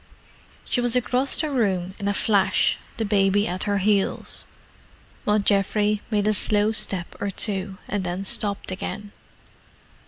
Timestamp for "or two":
7.21-7.77